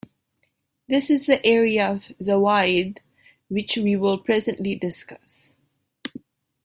[0.87, 3.01] This is the area of Zawa'id
[3.49, 5.57] which we will presently discuss.